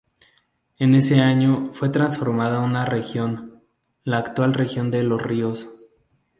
[0.79, 3.61] En ese año fue transformada en una región,
[4.03, 5.75] la actual Región de Los Ríos.